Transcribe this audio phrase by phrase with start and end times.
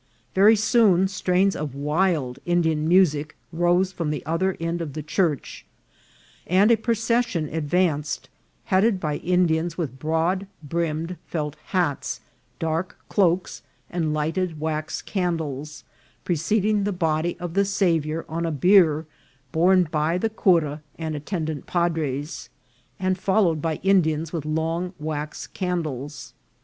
[0.33, 5.63] Very soon strains of wild Indian music rose from the other end of the church,
[6.47, 8.27] and a procession advanced,
[8.63, 12.19] headed by Indians with broad brimmed felt hats,
[12.57, 13.61] dark cloaks,
[13.91, 15.83] and lighted wax candles,
[16.23, 19.05] preceding the body of the Saviour on a bier
[19.51, 22.49] borne by the cura and attend ant padres,
[22.99, 26.33] and followed by Indians with long wax can dles.